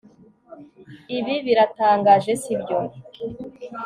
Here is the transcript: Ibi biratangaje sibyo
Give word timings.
Ibi 1.17 1.35
biratangaje 1.45 2.31
sibyo 2.41 2.77